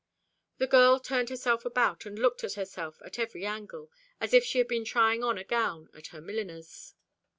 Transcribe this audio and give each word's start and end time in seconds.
The 0.57 0.65
girl 0.65 0.99
turned 0.99 1.29
herself 1.29 1.63
about, 1.63 2.07
and 2.07 2.17
looked 2.17 2.43
at 2.43 2.53
herself 2.53 2.99
at 3.05 3.19
every 3.19 3.45
angle, 3.45 3.91
as 4.19 4.33
if 4.33 4.43
she 4.43 4.57
had 4.57 4.67
been 4.67 4.83
trying 4.83 5.23
on 5.23 5.37
a 5.37 5.43
gown 5.43 5.89
at 5.93 6.07
her 6.07 6.21
milliner's. 6.21 6.95